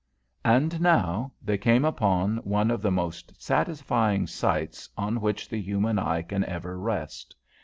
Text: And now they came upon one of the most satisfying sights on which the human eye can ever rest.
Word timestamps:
And 0.43 0.81
now 0.81 1.31
they 1.43 1.59
came 1.59 1.85
upon 1.85 2.37
one 2.37 2.71
of 2.71 2.81
the 2.81 2.89
most 2.89 3.39
satisfying 3.39 4.25
sights 4.25 4.89
on 4.97 5.21
which 5.21 5.47
the 5.47 5.61
human 5.61 5.99
eye 5.99 6.23
can 6.23 6.43
ever 6.45 6.79
rest. 6.79 7.35